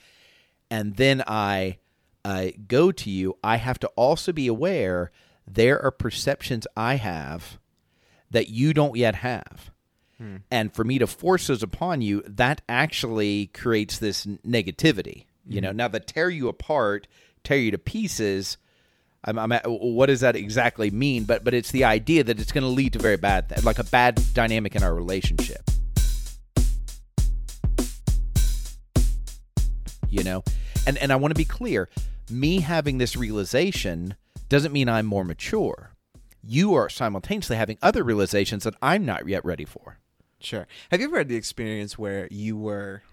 [0.70, 1.78] And then I
[2.24, 3.38] I go to you.
[3.44, 5.12] I have to also be aware
[5.48, 7.60] there are perceptions I have
[8.30, 9.72] that you don't yet have.
[10.18, 10.38] Hmm.
[10.50, 15.26] And for me to force those upon you, that actually creates this negativity.
[15.48, 15.78] You know, hmm.
[15.78, 17.08] now that tear you apart,
[17.44, 18.58] tear you to pieces.
[19.24, 21.26] I'm, I'm at, what does that exactly mean?
[21.26, 23.84] But but it's the idea that it's going to lead to very bad, like a
[23.84, 25.70] bad dynamic in our relationship.
[30.10, 30.44] You know,
[30.86, 31.90] and and I want to be clear.
[32.30, 34.16] Me having this realization
[34.50, 35.92] doesn't mean I'm more mature.
[36.44, 40.00] You are simultaneously having other realizations that I'm not yet ready for.
[40.40, 40.68] Sure.
[40.90, 43.04] Have you ever had the experience where you were?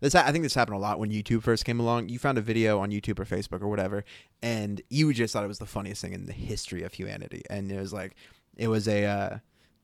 [0.00, 2.08] This I think this happened a lot when YouTube first came along.
[2.08, 4.04] You found a video on YouTube or Facebook or whatever,
[4.42, 7.42] and you just thought it was the funniest thing in the history of humanity.
[7.50, 8.14] And it was like,
[8.56, 9.38] it was a, uh,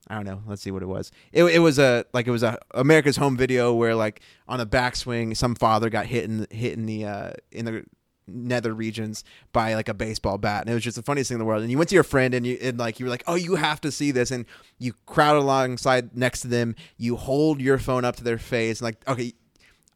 [0.08, 0.42] I don't know.
[0.46, 1.10] Let's see what it was.
[1.32, 4.66] It, it was a like it was a America's Home video where like on a
[4.66, 7.84] backswing, some father got hit in hit in the uh, in the
[8.26, 11.38] nether regions by like a baseball bat and it was just the funniest thing in
[11.38, 13.22] the world and you went to your friend and you and like you were like
[13.26, 14.46] oh you have to see this and
[14.78, 18.86] you crowd alongside next to them you hold your phone up to their face and
[18.86, 19.34] like okay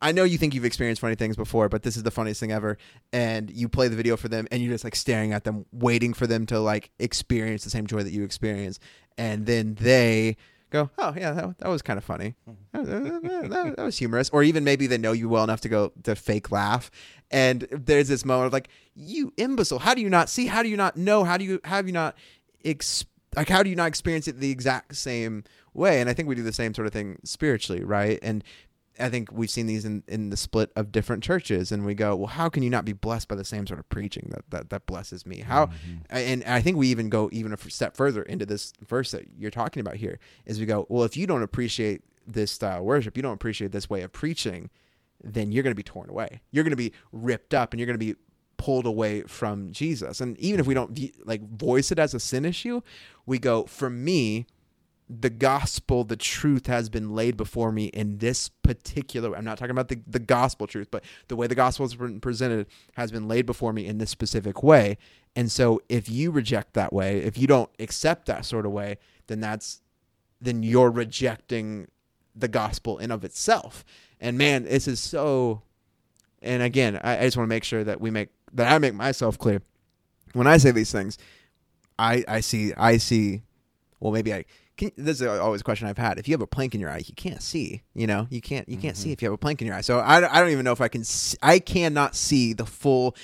[0.01, 2.53] I know you think you've experienced funny things before, but this is the funniest thing
[2.53, 2.79] ever.
[3.13, 6.13] And you play the video for them, and you're just like staring at them, waiting
[6.15, 8.79] for them to like experience the same joy that you experience.
[9.17, 10.37] And then they
[10.71, 12.35] go, "Oh yeah, that, that was kind of funny.
[12.49, 12.55] Mm-hmm.
[12.79, 15.69] That, that- that- that was humorous." Or even maybe they know you well enough to
[15.69, 16.91] go to fake laugh.
[17.31, 19.81] And there's this moment of like, "You imbecile!
[19.81, 20.47] How do you not see?
[20.47, 21.25] How do you not know?
[21.25, 22.17] How do you have you not
[22.65, 23.05] ex-
[23.37, 25.43] like how do you not experience it the exact same
[25.75, 28.19] way?" And I think we do the same sort of thing spiritually, right?
[28.23, 28.45] And
[29.01, 32.17] I think we've seen these in, in the split of different churches, and we go,
[32.17, 34.71] well, how can you not be blessed by the same sort of preaching that that,
[34.71, 35.41] that blesses me?
[35.41, 35.97] How, mm-hmm.
[36.11, 39.51] and I think we even go even a step further into this verse that you're
[39.51, 43.17] talking about here, is we go, well, if you don't appreciate this style of worship,
[43.17, 44.71] you don't appreciate this way of preaching,
[45.23, 46.41] then you're going to be torn away.
[46.51, 48.15] You're going to be ripped up, and you're going to be
[48.57, 50.21] pulled away from Jesus.
[50.21, 50.95] And even if we mm-hmm.
[50.95, 52.81] don't like voice it as a sin issue,
[53.25, 54.47] we go, for me,
[55.09, 59.71] the gospel, the truth has been laid before me in this particular I'm not talking
[59.71, 63.47] about the, the gospel truth, but the way the gospel been presented has been laid
[63.47, 64.99] before me in this specific way.
[65.35, 68.99] And so if you reject that way, if you don't accept that sort of way,
[69.29, 69.81] then that's
[70.41, 71.89] then you're rejecting
[72.37, 73.85] the gospel in of itself.
[74.21, 75.63] And man, this is so
[76.43, 78.95] and again, I, I just want to make sure that we make that I make
[78.95, 79.63] myself clear.
[80.35, 81.19] When I say these things,
[81.99, 83.43] I I see I see.
[84.01, 84.45] Well, maybe I.
[84.79, 86.19] Can, this is always a question I've had.
[86.19, 87.83] If you have a plank in your eye, you can't see.
[87.95, 89.13] You know, you can't you can't see mm-hmm.
[89.13, 89.83] if you have a plank in your eye.
[89.83, 91.05] So I, I don't even know if I can.
[91.05, 93.15] See, I cannot see the full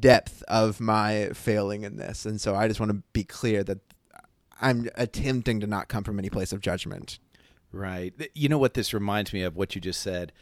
[0.00, 3.80] depth of my failing in this, and so I just want to be clear that
[4.60, 7.18] I'm attempting to not come from any place of judgment.
[7.72, 8.14] Right.
[8.34, 9.54] You know what this reminds me of?
[9.56, 10.32] What you just said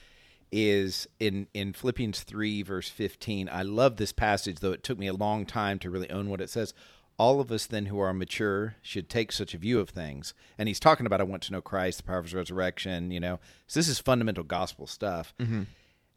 [0.52, 3.48] is in in Philippians three verse fifteen.
[3.50, 6.40] I love this passage, though it took me a long time to really own what
[6.40, 6.74] it says.
[7.18, 10.34] All of us then who are mature should take such a view of things.
[10.58, 13.10] And he's talking about I want to know Christ, the power of his resurrection.
[13.10, 15.34] You know, so this is fundamental gospel stuff.
[15.38, 15.62] Mm-hmm.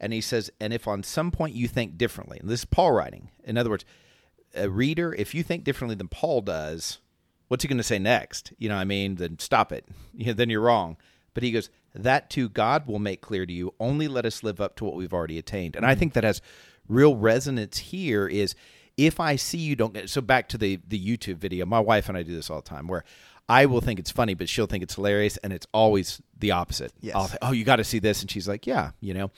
[0.00, 2.92] And he says, and if on some point you think differently, and this is Paul
[2.92, 3.30] writing.
[3.44, 3.84] In other words,
[4.54, 6.98] a reader, if you think differently than Paul does,
[7.48, 8.52] what's he going to say next?
[8.58, 9.86] You know, I mean, then stop it.
[10.14, 10.96] You know, then you're wrong.
[11.32, 13.72] But he goes, that too God will make clear to you.
[13.78, 15.76] Only let us live up to what we've already attained.
[15.76, 16.42] And I think that has
[16.88, 18.56] real resonance here is
[18.98, 22.10] if I see you don't get so back to the the YouTube video, my wife
[22.10, 23.04] and I do this all the time where
[23.48, 26.92] I will think it's funny, but she'll think it's hilarious, and it's always the opposite.
[27.00, 27.14] Yes.
[27.14, 29.30] I'll think, oh, you got to see this, and she's like, yeah, you know.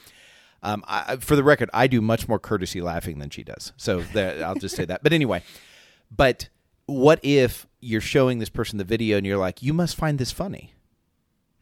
[0.62, 4.00] Um, I, for the record, I do much more courtesy laughing than she does, so
[4.00, 5.02] there, I'll just say that.
[5.02, 5.42] But anyway,
[6.14, 6.48] but
[6.86, 10.32] what if you're showing this person the video and you're like, you must find this
[10.32, 10.74] funny?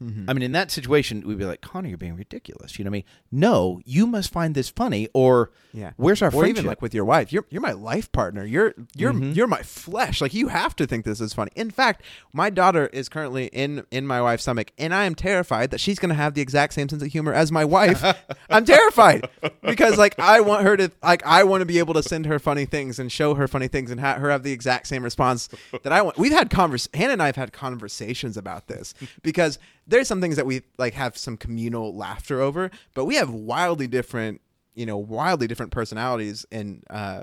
[0.01, 2.79] I mean, in that situation, we'd be like, Connor, you're being ridiculous.
[2.79, 3.05] You know what I mean?
[3.33, 5.91] No, you must find this funny, or Yeah.
[5.97, 6.59] where's our or friendship?
[6.59, 9.33] even like with your wife you're you're my life partner you're you're Mm-hmm.
[9.33, 12.87] you're my flesh like you have to think this is funny in fact my daughter
[12.93, 16.15] is currently in in my wife's stomach and i am terrified that she's going to
[16.15, 18.03] have the exact same sense of humor as my wife
[18.51, 19.29] i'm terrified
[19.63, 22.39] because like i want her to like i want to be able to send her
[22.39, 25.49] funny things and show her funny things and ha- her have the exact same response
[25.83, 29.59] that i want we've had convers hannah and i have had conversations about this because
[29.89, 33.87] there's some things that we like have some communal laughter over but we have wildly
[33.87, 34.41] different
[34.75, 37.23] you know wildly different personalities and uh,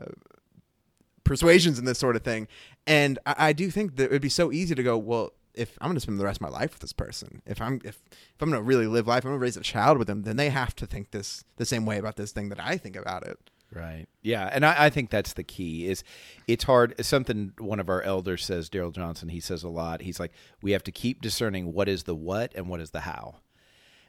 [1.25, 2.47] persuasions and this sort of thing.
[2.88, 5.78] And I, I do think that it would be so easy to go, well, if
[5.82, 8.01] I'm going to spend the rest of my life with this person, if I'm if
[8.12, 10.23] if I'm going to really live life, I'm going to raise a child with them,
[10.23, 12.95] then they have to think this the same way about this thing that I think
[12.95, 13.39] about it.
[13.75, 14.05] Right.
[14.21, 15.88] Yeah, and I, I think that's the key.
[15.88, 16.03] Is
[16.47, 16.95] it's hard.
[17.05, 19.27] Something one of our elders says, Daryl Johnson.
[19.27, 20.01] He says a lot.
[20.01, 23.01] He's like, we have to keep discerning what is the what and what is the
[23.01, 23.35] how.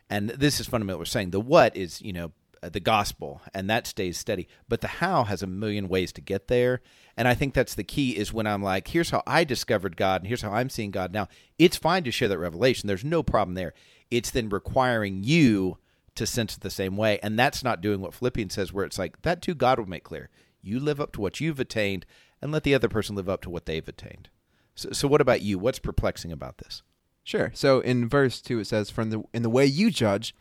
[0.08, 1.30] And this is fundamentally what we're saying.
[1.30, 2.30] The what is you know
[2.62, 4.46] uh, the gospel, and that stays steady.
[4.68, 6.80] But the how has a million ways to get there.
[7.16, 8.16] And I think that's the key.
[8.16, 11.12] Is when I'm like, here's how I discovered God, and here's how I'm seeing God
[11.12, 11.26] now.
[11.58, 12.86] It's fine to share that revelation.
[12.86, 13.74] There's no problem there.
[14.12, 15.78] It's then requiring you
[16.16, 17.18] to sense it the same way.
[17.22, 20.04] And that's not doing what Philippians says, where it's like, that too God will make
[20.04, 20.28] clear.
[20.62, 22.04] You live up to what you've attained
[22.42, 24.28] and let the other person live up to what they've attained.
[24.74, 25.58] So, so what about you?
[25.58, 26.82] What's perplexing about this?
[27.24, 27.50] Sure.
[27.54, 30.34] So in verse two, it says, "From the in the way you judge,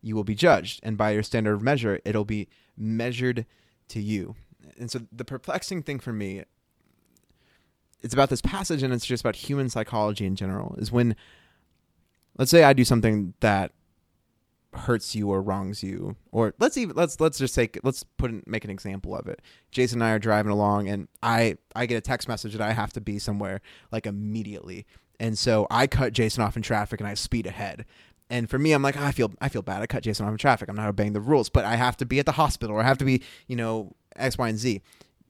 [0.00, 3.46] you will be judged, and by your standard of measure, it'll be measured
[3.88, 4.34] to you."
[4.78, 6.42] And so the perplexing thing for me,
[8.02, 10.74] it's about this passage, and it's just about human psychology in general.
[10.78, 11.14] Is when,
[12.38, 13.72] let's say, I do something that
[14.74, 18.42] hurts you or wrongs you, or let's even let's let's just say let's put in,
[18.46, 19.40] make an example of it.
[19.70, 22.72] Jason and I are driving along, and I I get a text message that I
[22.72, 23.60] have to be somewhere
[23.92, 24.86] like immediately,
[25.20, 27.84] and so I cut Jason off in traffic and I speed ahead.
[28.30, 29.82] And for me, I'm like, "Ah, I feel I feel bad.
[29.82, 30.68] I cut Jason off in traffic.
[30.68, 32.84] I'm not obeying the rules, but I have to be at the hospital or I
[32.84, 34.80] have to be, you know, X, Y, and Z.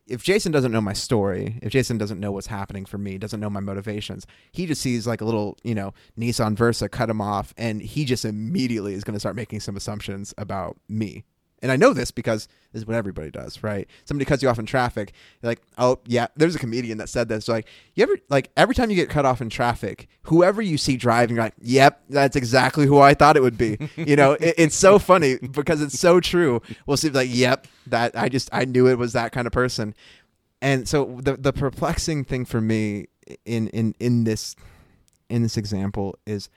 [0.07, 3.41] If Jason doesn't know my story, if Jason doesn't know what's happening for me, doesn't
[3.41, 7.23] know my motivations, he just sees like a little, you know, Nissan Versa cut him
[7.23, 11.25] off, and he just immediately is going to start making some assumptions about me.
[11.65, 13.89] And I know this because this is what everybody does, right?
[14.05, 17.27] Somebody cuts you off in traffic, you're like, oh yeah, there's a comedian that said
[17.31, 17.49] this.
[17.49, 20.99] Like, you ever like every time you get cut off in traffic, whoever you see
[20.99, 23.79] driving, you're like, yep, that's exactly who I thought it would be.
[23.97, 26.61] you know, it, it's so funny because it's so true.
[26.87, 29.95] We'll see, like, yep, that I just I knew it was that kind of person.
[30.61, 33.07] And so the the perplexing thing for me
[33.47, 34.55] in in in this
[35.31, 36.51] in this example is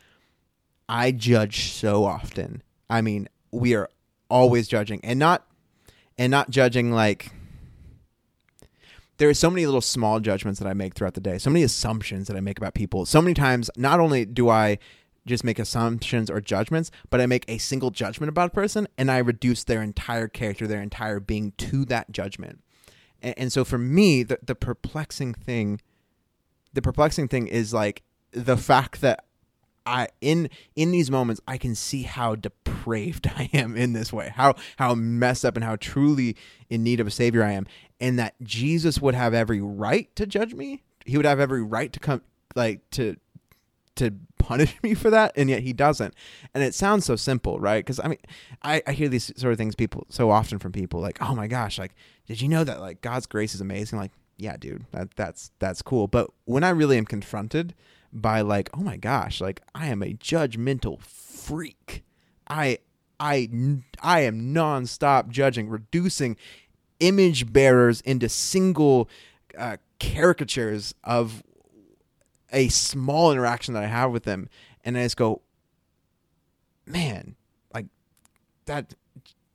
[0.89, 2.62] I judge so often.
[2.89, 3.89] I mean, we are
[4.30, 5.46] always judging and not
[6.18, 7.32] and not judging like
[9.18, 11.38] there are so many little small judgments that I make throughout the day.
[11.38, 13.06] So many assumptions that I make about people.
[13.06, 14.78] So many times not only do I
[15.26, 19.12] just make assumptions or judgments, but I make a single judgment about a person and
[19.12, 22.63] I reduce their entire character, their entire being to that judgment.
[23.22, 25.82] And, and so for me, the, the perplexing thing,
[26.74, 29.26] the perplexing thing is like the fact that
[29.88, 34.32] I in in these moments I can see how depraved I am in this way.
[34.36, 36.36] How how messed up and how truly
[36.69, 37.65] in need of a savior I am
[38.00, 40.84] and that Jesus would have every right to judge me.
[41.06, 42.21] He would have every right to come
[42.56, 43.17] like to
[43.95, 46.13] to punish me for that, and yet He doesn't.
[46.54, 47.84] And it sounds so simple, right?
[47.84, 48.19] Because I mean,
[48.63, 51.47] I, I hear these sort of things people so often from people like, oh my
[51.47, 51.95] gosh, like,
[52.28, 54.00] did you know that like God's grace is amazing?
[54.00, 56.08] Like, yeah, dude, that that's that's cool.
[56.08, 57.73] But when I really am confronted
[58.21, 62.03] by like, oh my gosh, like I am a judgmental freak.
[62.47, 62.80] I
[63.19, 63.49] I
[64.01, 66.38] I am nonstop judging, reducing
[66.99, 69.10] image bearers into single
[69.58, 71.43] uh, caricatures of
[72.51, 74.49] a small interaction that I have with them,
[74.84, 75.41] and I just go,
[76.86, 77.36] man,
[77.73, 77.88] like
[78.65, 78.93] that.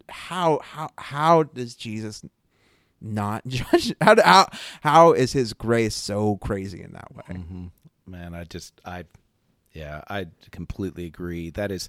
[0.09, 2.23] How how how does Jesus
[3.01, 3.95] not judge?
[4.01, 4.49] How how
[4.83, 7.37] how is His grace so crazy in that way?
[7.37, 7.67] Mm-hmm.
[8.13, 9.07] Man, I just I,
[9.73, 11.49] yeah, I completely agree.
[11.49, 11.89] That is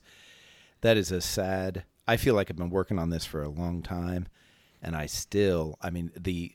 [0.79, 1.83] that is a sad.
[2.07, 4.27] I feel like I've been working on this for a long time,
[4.81, 6.53] and I still, I mean, the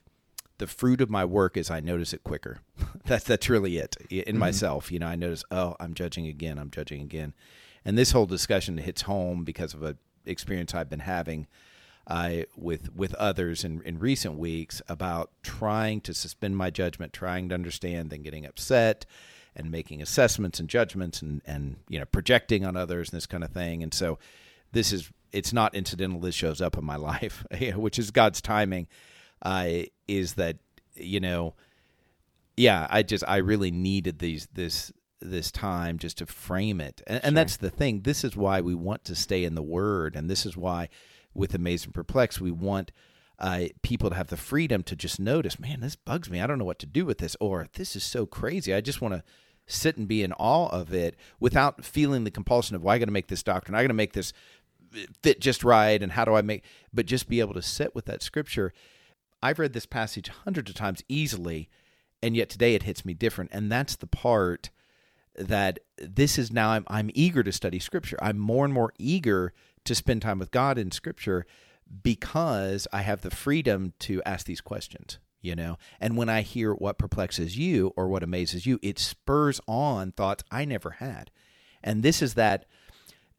[0.56, 2.60] the fruit of my work is I notice it quicker.
[3.04, 4.38] that's that's really it in mm-hmm.
[4.38, 4.90] myself.
[4.90, 6.58] You know, I notice, oh, I'm judging again.
[6.58, 7.34] I'm judging again,
[7.84, 11.46] and this whole discussion hits home because of a experience I've been having.
[12.08, 17.50] I with with others in, in recent weeks about trying to suspend my judgment, trying
[17.50, 19.04] to understand, then getting upset,
[19.56, 23.44] and making assessments and judgments, and and you know projecting on others and this kind
[23.44, 23.82] of thing.
[23.82, 24.18] And so,
[24.72, 26.20] this is it's not incidental.
[26.20, 28.86] This shows up in my life, which is God's timing.
[29.42, 30.56] Uh, is that
[30.94, 31.54] you know,
[32.56, 37.16] yeah, I just I really needed these this this time just to frame it, and,
[37.16, 37.26] sure.
[37.26, 38.02] and that's the thing.
[38.02, 40.88] This is why we want to stay in the Word, and this is why
[41.34, 42.92] with Amazed and Perplexed we want.
[43.38, 46.40] Uh, people to have the freedom to just notice, man, this bugs me.
[46.40, 48.74] I don't know what to do with this, or this is so crazy.
[48.74, 49.22] I just want to
[49.66, 53.04] sit and be in awe of it without feeling the compulsion of, well, I got
[53.04, 53.76] to make this doctrine.
[53.76, 54.32] I got to make this
[55.22, 58.06] fit just right and how do I make but just be able to sit with
[58.06, 58.72] that scripture.
[59.42, 61.68] I've read this passage hundreds of times easily
[62.22, 64.70] and yet today it hits me different and that's the part
[65.36, 68.18] that this is now I'm I'm eager to study scripture.
[68.20, 69.52] I'm more and more eager
[69.84, 71.46] to spend time with God in scripture
[72.02, 75.78] because I have the freedom to ask these questions, you know.
[76.00, 80.44] And when I hear what perplexes you or what amazes you, it spurs on thoughts
[80.50, 81.30] I never had.
[81.82, 82.66] And this is that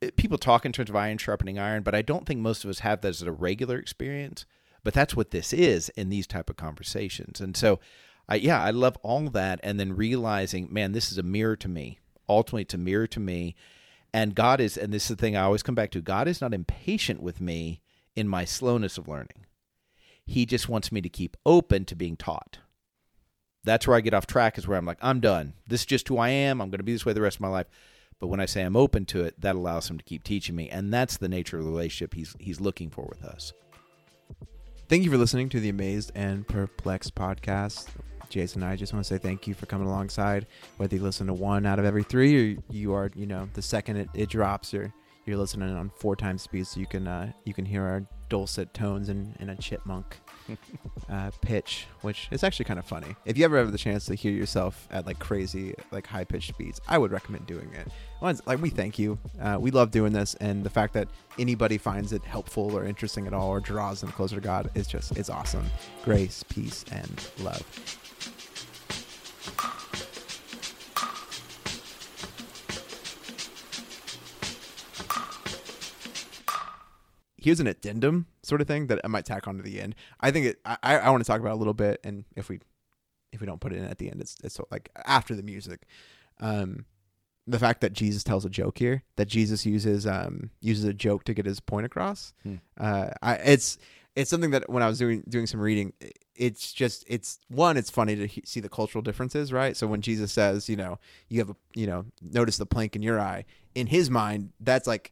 [0.02, 2.70] eh, people talk in terms of iron sharpening iron, but I don't think most of
[2.70, 4.46] us have that as a regular experience.
[4.84, 7.42] But that's what this is in these type of conversations.
[7.42, 7.80] And so,
[8.30, 11.68] I, yeah, I love all that, and then realizing, man, this is a mirror to
[11.68, 12.00] me.
[12.30, 13.56] Ultimately, it's a mirror to me,
[14.14, 16.02] and God is, and this is the thing I always come back to.
[16.02, 17.82] God is not impatient with me
[18.20, 19.46] in my slowness of learning.
[20.26, 22.60] He just wants me to keep open to being taught.
[23.64, 24.58] That's where I get off track.
[24.58, 25.54] Is where I'm like, I'm done.
[25.66, 26.62] This is just who I am.
[26.62, 27.68] I'm going to be this way the rest of my life.
[28.20, 30.70] But when I say I'm open to it, that allows him to keep teaching me,
[30.70, 33.54] and that's the nature of the relationship he's he's looking for with us.
[34.90, 37.88] Thank you for listening to the Amazed and Perplexed podcast.
[38.30, 40.46] Jason and I just want to say thank you for coming alongside.
[40.78, 43.62] Whether you listen to one out of every three, or you are, you know, the
[43.62, 44.94] second it, it drops, or
[45.30, 48.74] you're listening on four times speed, so you can uh, you can hear our dulcet
[48.74, 50.18] tones in, in a chipmunk
[51.10, 53.16] uh, pitch, which is actually kind of funny.
[53.26, 56.58] If you ever have the chance to hear yourself at like crazy, like high pitched
[56.58, 57.88] beats, I would recommend doing it.
[58.22, 61.78] Once, like we thank you, uh, we love doing this, and the fact that anybody
[61.78, 65.18] finds it helpful or interesting at all or draws them closer to God is just
[65.18, 65.66] it's awesome.
[66.04, 67.64] Grace, peace, and love.
[77.42, 79.96] Here's an addendum sort of thing that I might tack on to the end.
[80.20, 80.60] I think it.
[80.66, 82.60] I, I want to talk about a little bit, and if we
[83.32, 85.82] if we don't put it in at the end, it's it's like after the music.
[86.40, 86.86] Um,
[87.48, 91.24] the fact that Jesus tells a joke here, that Jesus uses um uses a joke
[91.26, 92.34] to get his point across.
[92.44, 92.56] Hmm.
[92.80, 93.78] Uh, I it's
[94.16, 95.94] it's something that when I was doing doing some reading,
[96.36, 99.76] it's just it's one it's funny to he- see the cultural differences, right?
[99.76, 103.02] So when Jesus says, you know, you have a you know, notice the plank in
[103.02, 105.12] your eye, in his mind, that's like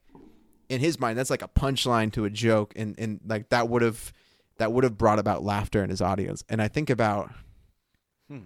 [0.69, 3.82] in his mind that's like a punchline to a joke and and like that would
[3.82, 4.12] have
[4.58, 7.32] that would have brought about laughter in his audience and i think about
[8.30, 8.39] hmm.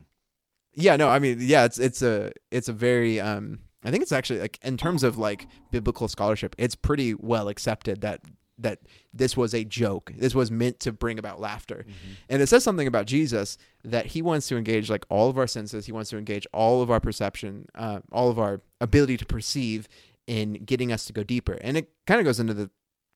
[0.73, 4.11] yeah no i mean yeah it's it's a it's a very um i think it's
[4.11, 8.21] actually like in terms of like biblical scholarship it's pretty well accepted that
[8.57, 8.79] that
[9.11, 12.13] this was a joke this was meant to bring about laughter mm-hmm.
[12.29, 15.47] and it says something about jesus that he wants to engage like all of our
[15.47, 19.25] senses he wants to engage all of our perception uh, all of our ability to
[19.25, 19.87] perceive
[20.27, 21.53] in getting us to go deeper.
[21.61, 22.69] And it kind of goes into the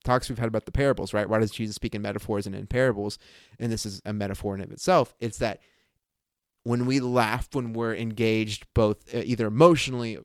[0.03, 1.27] talks we've had about the parables, right?
[1.27, 3.17] Why does Jesus speak in metaphors and in parables?
[3.59, 5.15] And this is a metaphor in of itself.
[5.19, 5.59] It's that
[6.63, 10.17] when we laugh, when we're engaged both uh, either emotionally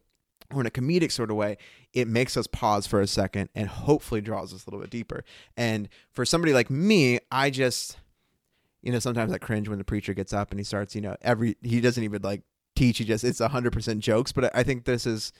[0.52, 1.56] or in a comedic sort of way,
[1.92, 5.24] it makes us pause for a second and hopefully draws us a little bit deeper.
[5.56, 7.98] And for somebody like me, I just,
[8.82, 11.16] you know, sometimes I cringe when the preacher gets up and he starts, you know,
[11.22, 12.42] every, he doesn't even like
[12.74, 14.32] teach, he just, it's 100% jokes.
[14.32, 15.32] But I think this is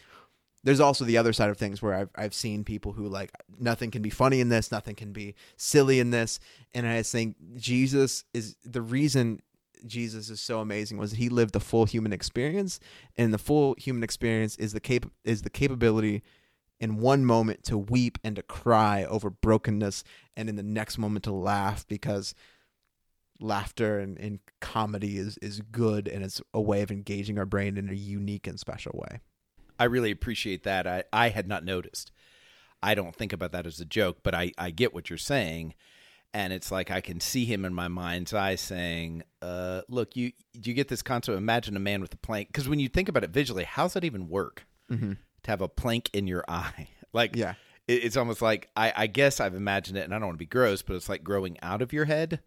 [0.63, 3.91] there's also the other side of things where I've I've seen people who like nothing
[3.91, 6.39] can be funny in this, nothing can be silly in this,
[6.75, 9.41] and I think Jesus is the reason
[9.87, 12.81] Jesus is so amazing was he lived the full human experience,
[13.17, 16.23] and the full human experience is the cap is the capability
[16.79, 20.05] in one moment to weep and to cry over brokenness,
[20.37, 22.35] and in the next moment to laugh because
[23.43, 27.79] laughter and, and comedy is is good and it's a way of engaging our brain
[27.79, 29.21] in a unique and special way.
[29.81, 30.87] I really appreciate that.
[30.87, 32.13] I, I had not noticed.
[32.83, 35.75] I don't think about that as a joke, but I, I get what you're saying.
[36.33, 40.33] And it's like I can see him in my mind's eye saying, uh, look, you
[40.59, 41.37] do you get this concept?
[41.37, 42.49] Imagine a man with a plank.
[42.49, 44.65] Because when you think about it visually, how's that even work?
[44.91, 45.15] Mm-hmm.
[45.43, 46.89] To have a plank in your eye.
[47.13, 47.55] like Yeah.
[47.89, 50.45] it, it's almost like I, I guess I've imagined it, and I don't want to
[50.45, 52.41] be gross, but it's like growing out of your head.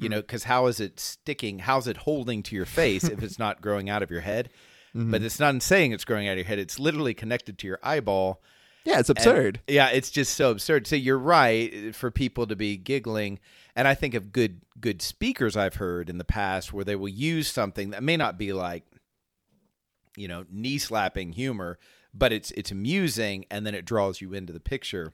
[0.00, 1.58] You know, because how is it sticking?
[1.58, 4.48] How's it holding to your face if it's not growing out of your head?
[4.96, 5.10] Mm-hmm.
[5.10, 6.58] But it's not saying it's growing out of your head.
[6.58, 8.42] It's literally connected to your eyeball.
[8.84, 9.60] Yeah, it's And- absurd.
[9.68, 10.86] yeah, it's just so absurd.
[10.86, 13.38] So you're right uh, for people to be giggling,
[13.76, 17.08] and I think of good good speakers I've heard in the past where they will
[17.08, 18.84] use something that may not be like,
[20.16, 21.78] you know, knee slapping humor,
[22.14, 25.12] but it's it's amusing, and then it draws you into the picture.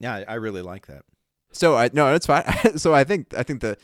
[0.00, 1.02] Yeah, I, I really like that.
[1.52, 2.44] So I no, it's fine.
[2.78, 3.76] so I think I think the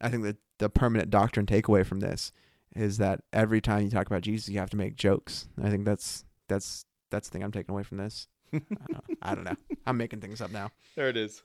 [0.00, 2.32] I think the the permanent doctrine takeaway from this
[2.74, 5.48] is that every time you talk about Jesus, you have to make jokes.
[5.62, 8.28] I think that's that's that's the thing I'm taking away from this.
[8.54, 9.00] I don't know.
[9.22, 9.56] I don't know.
[9.86, 10.70] I'm making things up now.
[10.96, 11.42] There it is.